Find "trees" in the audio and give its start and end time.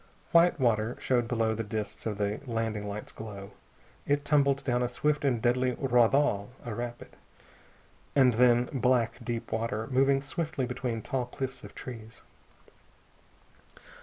11.75-12.23